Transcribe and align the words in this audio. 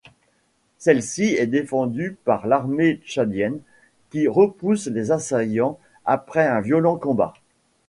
Celle-ci 0.79 1.25
est 1.35 1.45
défendue 1.45 2.17
par 2.25 2.47
l'armée 2.47 2.99
tchadienne 3.05 3.59
qui 4.09 4.27
repousse 4.27 4.87
les 4.87 5.11
assaillants 5.11 5.77
après 6.05 6.47
un 6.47 6.59
violent 6.59 6.95
combat. 6.97 7.35